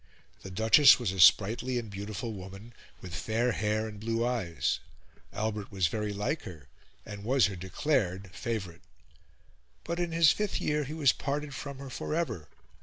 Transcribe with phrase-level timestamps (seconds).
[0.41, 4.79] The Duchess was a sprightly and beautiful woman, with fair hair and blue eyes;
[5.31, 6.67] Albert was very like her
[7.05, 8.81] and was her declared favourite.
[9.83, 12.47] But in his fifth year he was parted from her for ever.